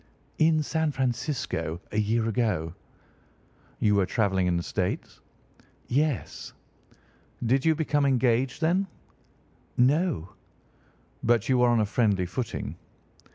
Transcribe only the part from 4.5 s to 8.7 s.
the States?" "Yes." "Did you become engaged